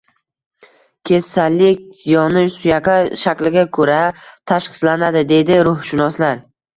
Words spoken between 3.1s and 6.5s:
shakliga ko’ra tashxislanadi, deydi ruhshunoslar.